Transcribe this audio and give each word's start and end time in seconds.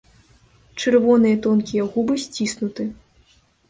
Чырвоныя 0.85 1.37
тонкія 1.45 1.87
губы 1.93 2.13
сціснуты. 2.27 2.93